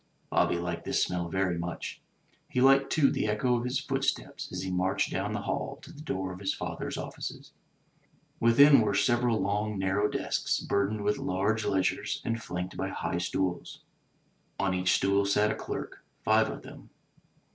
[0.31, 2.01] Bobby liked this smell very much.
[2.49, 5.93] He liked, too, the echo of his footsteps as he marched down the hall to
[5.93, 7.51] the door of his father's offices.
[8.39, 13.83] Within were several long, narrow desks burdened with large ledgers and flanked by high stools.
[14.59, 16.89] On each stool sat a clerk— five of them.